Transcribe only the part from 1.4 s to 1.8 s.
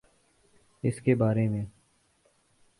میں